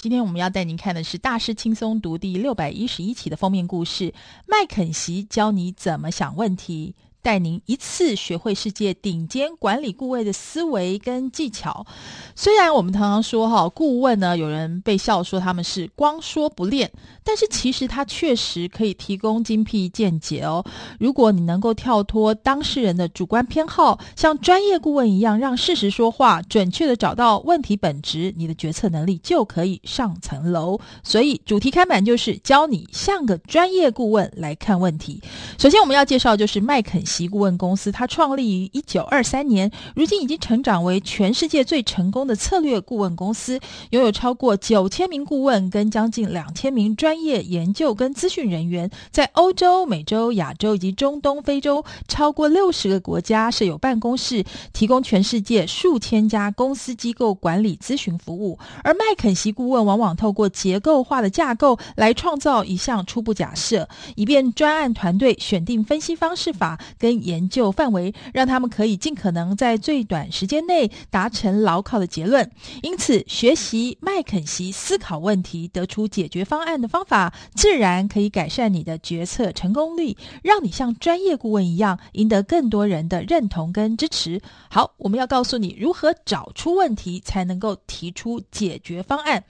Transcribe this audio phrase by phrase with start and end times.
[0.00, 4.14] 今天我们要带您看的是《大师轻松读》第六百一十一期的封面故事，
[4.46, 6.94] 麦肯锡教你怎么想问题。
[7.22, 11.86] 带您一次学会世界顶尖管理顾问的思维跟技巧。
[12.34, 16.90] 虽然我们常常说哈，顾问呢，有人被笑说他们是光说不练，
[17.24, 20.64] 但是其实他确实可以提供精辟见解哦。
[20.98, 30.78] 如果你能够跳脱当事人的主观偏好，像专业顾问一样，让事实说话，准确地找到问题本质，你的决策能力就可以上层楼。
[31.02, 35.22] 所以主题开版就是教你像个专业顾问来看问题。
[35.58, 37.26] 首先我们要介绍就是麦肯席。
[37.28, 43.58] 顾问公司，它创立于一九二三年，如今已经成长为全世界最成功的策略顾问公司，
[43.90, 58.58] 拥有超过九千名顾问跟将近两千名专业研究跟资讯人员，在欧洲、美洲、亚洲以及中东、非洲超过六十个国家设有办公室，提供全世界数千家公司机构管理咨询服务。
[58.84, 72.50] 而麦肯锡顾问往往透过结构化的架构来创造一项初步假设，以便专案团队选定分析方式法跟研究范围，让他们可以尽可能在最短时间内达成牢靠的结论。
[72.82, 84.40] 因此，学习麦肯锡思考问题、得出解决方案的方法，自然可以改善你的决策成功率，让你像专业顾问一样，赢得更多人的认同跟支持。
[84.68, 89.44] 好，我们要告诉你如何找出问题，才能够提出解决方案。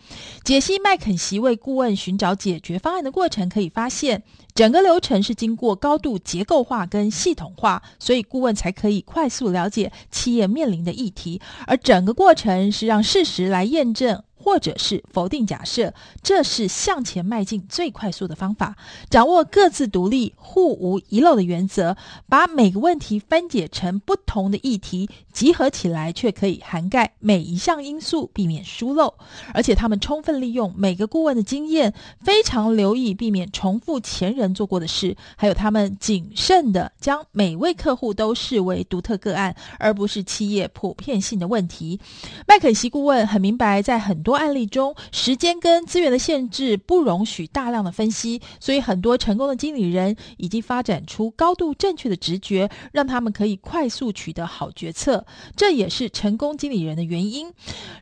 [0.44, 4.22] 解析麦肯锡为顾问寻找解决方案的过程，可以发现。
[4.54, 14.25] 整个流程是经过高度结构化跟系统化，所以顾问才可以快速了解企业面临的议题，而整个过程是让事实来验证。
[14.48, 18.74] 或者是否定假设，这是向前迈进最快速的方法。
[19.10, 21.94] 掌握各自独立、互无遗漏的原则，
[22.30, 29.12] 把每个问题分解成不同的议题，集合起来却可以涵盖每一项因素，避免疏漏。
[29.52, 42.00] 而且他们充分利用每个顾问的经验，非常留意避免重复前人做过的事，还有他们谨慎地将每位客户都视为独特个案，而不是企业普遍性的问题。
[42.47, 55.27] 麦肯锡顾问很明白，在很多案例中，时间跟资源的限制不容许大量的分析，所以很多成功的经理人已经发展出高度正确的直觉，让他们可以快速取得好决策。
[55.56, 57.53] 这也是成功经理人的原因。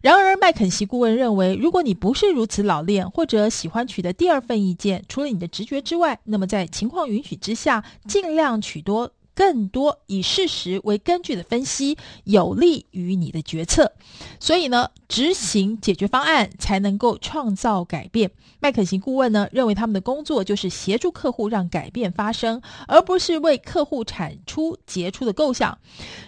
[0.02, 9.10] 然而，麦肯锡顾问认为，如果你不是如此老练，或者喜欢取得第二份意见，除了你的直觉之外，那么在情况允许之下，尽量取多。
[9.36, 13.92] 更多以事实为根据的分析，有利于你的决策。
[14.40, 18.30] 所以呢，执行解决方案才能够创造改变。
[18.58, 25.78] 麦肯锡顾问呢，认为他们的工作就是协助客户让改变发生，而不是为客户产出杰出的构想。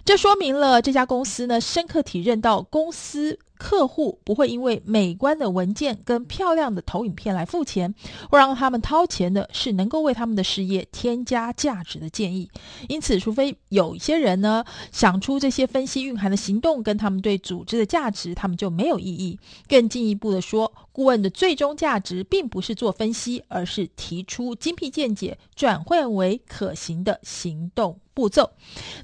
[0.05, 3.39] 这说明了这家公司呢，深刻体认到公司。
[3.59, 7.93] 客户不会因为美观的文件跟漂亮的投影片来付钱，
[8.31, 12.49] 会让他们掏钱的是能够为他们的事业添加价值的建议。
[12.89, 19.39] 因此，除非有一些人呢想出这些分析蕴含的行动跟他们对组织的价值，他们就没有意义。
[19.69, 27.99] 更进一步的说，顾问的最终价值并不是做分析，而是提出精辟见解，转换为可行的行动。
[28.19, 28.51] 步骤，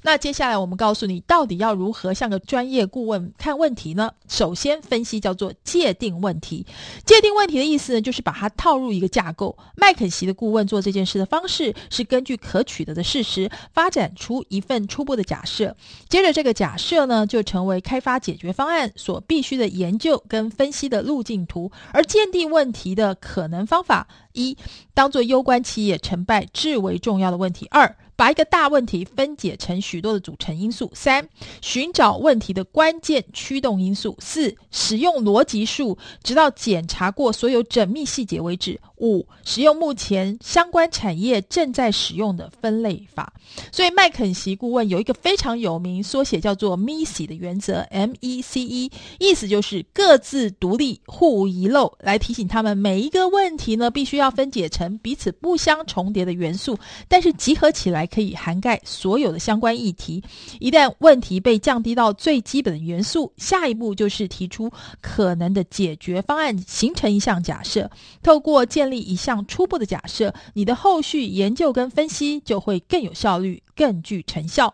[0.01, 4.11] 那接下来我们告诉你，到底要如何像个专业顾问看问题呢？
[4.27, 6.65] 首先，分析叫做界定问题。
[7.05, 9.57] 界定问题的意思呢，就是把它套入一个架构。
[9.77, 15.77] 麦肯锡的顾问做这件事的方式是根据可取得的事实，发展出一份初步的假设。
[16.09, 21.71] 接着，这个假设呢，就成为开发解决方案所必须的研究跟分析的路径图。
[21.93, 24.57] 而鉴定问题的可能方法：一，
[24.93, 30.89] 当做攸关企业成败至为重要的问题；二，把一个大问题分解成许多的组成因素。
[30.93, 31.27] 三、
[31.61, 34.15] 寻找问题的关键驱动因素。
[34.19, 38.79] 四、使用逻辑树，直到检查过所有缜密细节为止。
[38.97, 43.33] 五、使用目前相关产业正在使用的分类法。
[43.69, 56.79] 所以，麦肯锡顾问有一个非常有名缩写，叫做 MECE 的原则 （M-E-C-E），意思就是各自独立、互无遗漏，来提醒他们每一个问题呢，必须要分解成彼此不相重叠的元素，
[57.09, 58.04] 但是集合起来。
[58.05, 60.23] 可以涵盖所有的相关议题。
[60.59, 64.71] 一旦问题被降低到最基本的元素，下一步就是提出
[65.01, 67.89] 可能的解决方案，形成一项假设。
[68.21, 74.73] 透过建立一项初步的假设，你的后续研究跟分析就会更有效率、更具成效。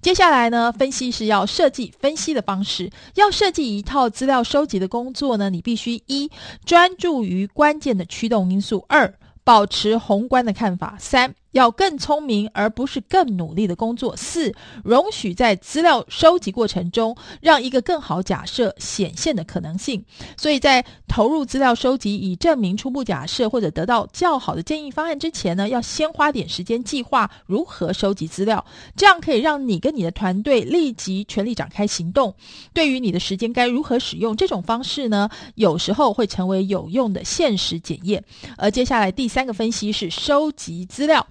[0.00, 6.30] 接下来呢，分析是要设计分析的方式，要设计一套资料收集的工作呢，你必须一
[6.64, 9.12] 专注于关键的驱动因素；二
[9.44, 11.34] 保持宏观的看法；三。
[11.52, 14.16] 要更聪明，而不是更努力的工作。
[14.16, 14.52] 四，
[14.84, 20.04] 容许在资料收集过程中，让一个更好假设显现的可能性。
[20.36, 28.64] 所以在投入资料收集以证明初步假设或者得到较好的建议方案之前呢，要先花点时间计划如何收集资料，
[28.96, 32.34] 这样可以让你跟你的团队立即全力展开行动。
[32.72, 38.24] 对于你的时间该如何使用，这种方式呢，有时候会成为有用的现实检验。
[38.56, 41.26] 而接下来第三个分析是收集资料。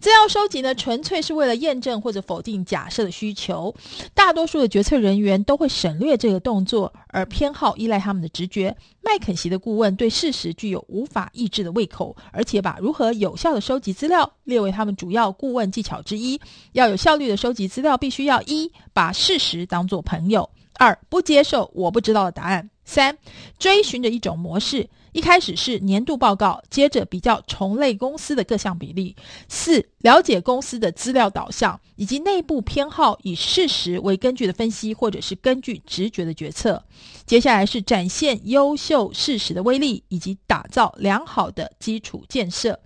[0.00, 3.74] 资料收集呢，纯粹是为了验证或者否定假设的需求。
[4.12, 8.76] 大多数的决策人员都会省略这个动作，而偏好依赖他们的直觉。
[9.02, 16.40] 麦肯锡的顾问对事实具有无法抑制的胃口，而且把如何有效地收集资料列为他们主要顾问技巧之一。
[16.72, 23.16] 要有效率地收集资料，必须要一把事实当作朋友，二不接受我不知道的答案，三
[23.58, 24.88] 追寻着一种模式。
[25.14, 29.14] 一开始是年度报告，接着比较同类公司的各项比例。
[29.48, 36.82] 四、了解公司的资料导向以及内部偏好，以事实为根据的分析，或者是根据直觉的决策。
[37.24, 42.80] 接下来是展现优秀事实的威力，以及打造良好的基础建设。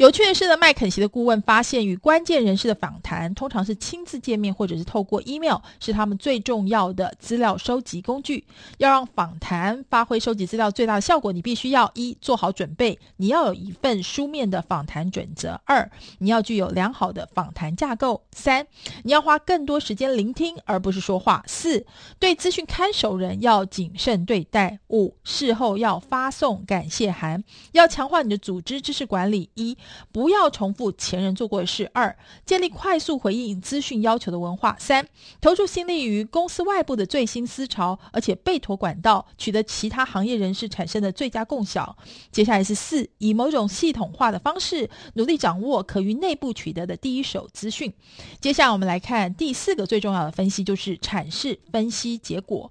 [0.00, 8.42] 有趣的是呢，麦肯锡的顾问发现，与关键人士的访谈通常是亲自见面，或者是透过 email，是他们最重要的资料收集工具。
[8.78, 18.66] 要让访谈发挥收集资料最大的效果，你必须要一做好准备，你要有一份书面的访谈准则；二，你要具有良好的访谈架构；三，
[19.04, 21.84] 你要花更多时间聆听而不是说话；四，
[22.18, 29.50] 对资讯看守人要谨慎对待；五，事后要发送感谢函，要强化你的组织知识管理。
[29.54, 29.76] 一
[30.12, 31.90] 不要重复前人做过的事。
[31.92, 34.76] 二、建立快速回应资讯要求的文化。
[34.78, 35.06] 三、
[35.40, 41.96] 投注心力于公司外部的最新思潮，而且备妥管道，取得其他行业人士产生的最佳共享。
[42.30, 47.92] 接下来是四，以某种系统化的方式，努力掌握可于内部取得的第一手资讯。
[48.40, 52.70] 接下来我们来看第四个最重要的分析，就是阐释分析结果。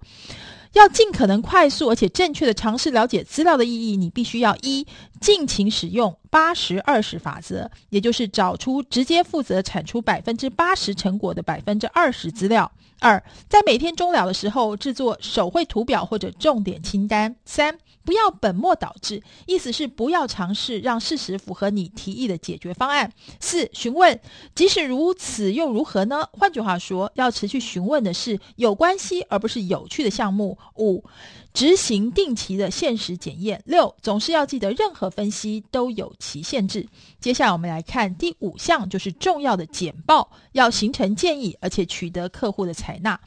[0.74, 4.86] 要尽可能快速而且正确的尝试了解资料的意义，你必须要一
[5.20, 12.72] 尽情使用八十二十法则，也就是找出直接负责产出百分之八十成果的百分之二十资料。
[13.02, 17.34] 二，在每天终了的时候制作手绘图表或者重点清单。
[17.46, 23.10] 三，不要本末倒置，意思是不要尝试让事实符合你提议的解决方案。
[23.40, 24.20] 四，询问，
[24.54, 26.28] 即使如此又如何呢？
[26.34, 30.58] 换句话说，要持续询问的是有关系而不是有趣的项目。
[30.76, 31.04] 五。
[31.52, 33.62] 执行定期的现实检验。
[33.66, 36.88] 六，总是要记得，任何分析都有其限制。
[37.20, 43.20] 接下来我们来看第五项，就是重要的简报，要形成建议，而且取得客户的采纳。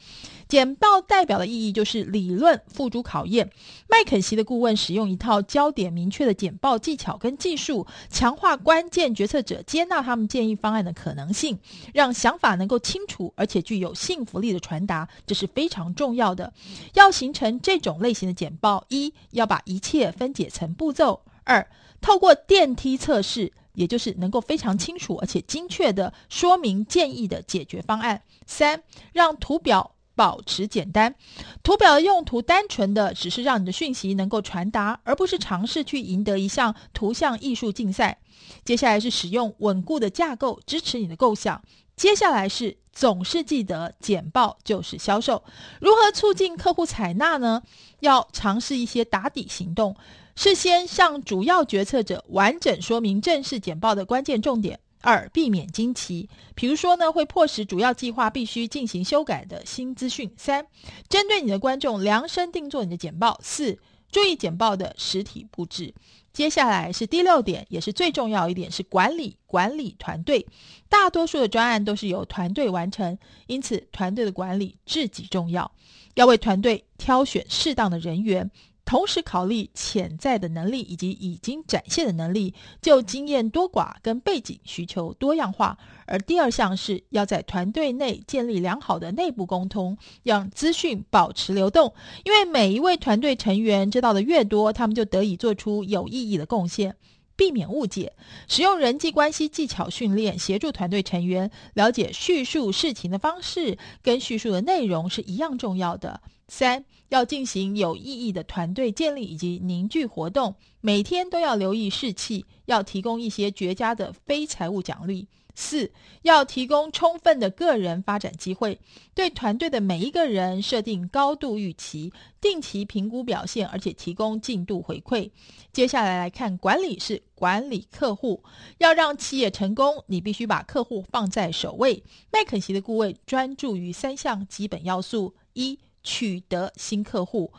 [0.52, 3.50] 简报代表的意义就是理论付诸考验。
[3.88, 11.58] 麦肯锡的顾问使用一套焦点明确的简报技巧跟技术，强化关键决策者接纳他们建议方案的可能性，
[11.94, 16.52] 让想法能够清楚而且具有信服力的传达，这是非常重要的。
[16.93, 21.66] 要形成这种类型的简报，一要把一切分解成步骤；二
[22.02, 28.82] 透过电梯测试，也就是能够非常清楚而且精确地说明建议的解决方案；三
[29.14, 29.91] 让图表。
[30.14, 31.14] 保持简单，
[31.62, 38.18] 图表的用途单纯的只是让你的讯息能够传达，而不是尝试去赢得一项图像艺术竞赛。
[38.64, 41.62] 接下来是使用稳固的架构支持你的构想。
[41.94, 45.44] 接下来是总是记得简报就是销售。
[45.80, 47.62] 如何促进客户采纳呢？
[48.00, 49.94] 要尝试一些打底行动，
[50.34, 54.81] 事先向主要决策者完整说明正式简报的关键重点。
[55.02, 60.32] 二、避免惊奇，比如说呢，会迫使主要计划必须进行修改的新资讯。
[60.36, 60.66] 三、
[61.08, 63.38] 针对你的观众量身定做你的简报。
[63.42, 63.78] 四、
[64.10, 65.92] 注意简报的实体布置。
[66.32, 70.46] 接下来是第六点，也是最重要一点，是管理管理团队。
[70.88, 73.18] 大多数的专案都是由团队完成，
[73.48, 75.70] 因此团队的管理至极重要，
[76.14, 78.50] 要为团队挑选适当的人员。
[78.84, 85.79] 同时考虑潜在的能力以及已经展现的能力，就经验多寡跟背景需求多样化。
[86.06, 91.94] 而第二项是要在团队内建立良好的内部沟通，让资讯保持流动。
[92.24, 96.96] 因为每一位团队成员知道的越多，他们就得以做出有意义的贡献。
[97.34, 98.12] 避免误解，
[98.46, 106.20] 使用人际关系技巧训练，协助团队成员了解叙述事情的方式跟叙述的内容是一样重要的。
[106.54, 115.26] 三，要进行有意义的团队建立以及凝聚活动，每天都要留意士气，要提供一些绝佳的非财务奖励。
[115.54, 115.90] 四，
[116.20, 118.78] 要提供充分的个人发展机会，
[119.14, 125.30] 对团队的每一个人设定高度预期，定期评估表现，而且提供进度回馈。
[125.72, 128.44] 接下来来看管理是管理客户，
[128.76, 132.02] 要让企业成功，你必须把客户放在首位。
[132.30, 137.52] 麦肯锡的顾问专注于三项基本要素：一、取得新客户。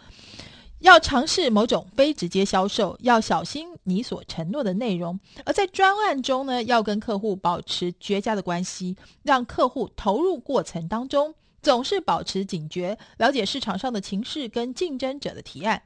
[0.80, 5.18] 要尝试某种非直接销售，要小心你所承诺的内容。
[5.46, 15.82] 而在专案中呢，要跟客户保持绝佳的关系，让客户投入过程当中，总是保持警觉，了解市场上的情势跟竞争者的提案，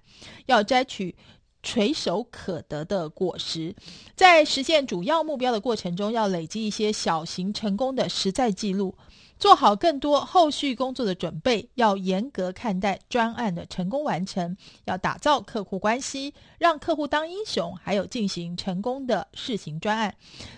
[0.48, 1.16] 要摘取
[1.62, 3.76] 垂手可得的果实。
[4.16, 8.98] 在实现主要目标的过程中，要累积一些小型成功的实在记录。
[9.40, 20.16] 做好更多后续工作的准备，要严格看待专案的成功完成，要打造客户关系，让客户当英雄，还有进行成功的试行专案。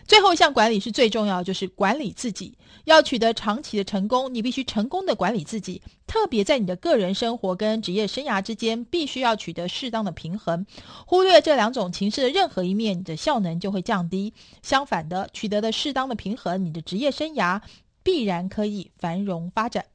[0.07, 2.57] 最后一项管理是最重要，就是管理自己。
[2.85, 10.65] 要取得长期的成功，你必须成功的管理自己，特别在你的个人生活跟职业生涯之间，必须要取得适当的平衡。
[11.05, 14.33] 忽略这两种情势的任何一面，你的效能就会降低。
[14.63, 17.61] 相反的，取得的适当的平衡，你的职业生涯。
[18.09, 19.85] 必然可以繁荣发展。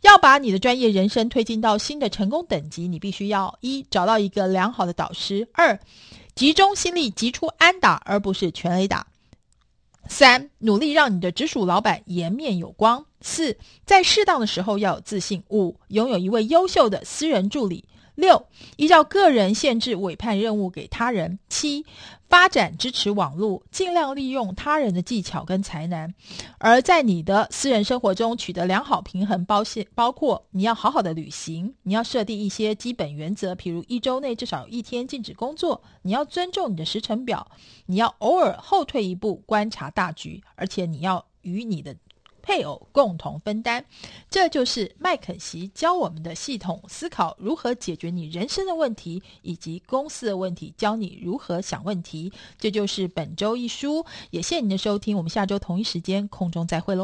[0.00, 5.78] 要把你的专业人生推进到新的成功等级，你必须要一找到一个良好的导师；二
[6.34, 9.06] 集中心力集出安打，而不是全垒打；
[10.08, 17.84] 三努力让你的直属老板颜面有光；四在适当的时候要有自信；五拥有一位优秀的私人助理。
[18.14, 21.38] 六，依照个人限制委派任务给他人。
[21.48, 21.84] 七，
[22.28, 26.14] 发展支持网络，尽量利用他人的技巧跟才能。
[26.58, 37.46] 而在你的私人生活中取得良好平衡，包现包括你要好好的旅行，你要设定一些基本原则，譬如一周内至少一天禁止工作，你要尊重你的时程表，
[37.86, 41.96] 你要偶尔后退一步观察大局，而且你要与你的。
[42.44, 43.82] 配偶共同分担，
[44.28, 52.30] 这就是麦肯锡教我们的系统思考，如何解决你人生的问题以及公司的问题，教你如何想问题。
[52.58, 57.02] 这就是本周一书，也谢谢您的收听，我们下周同一时间空中再会喽。